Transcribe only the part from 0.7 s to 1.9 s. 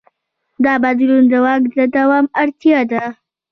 بدلون د واک د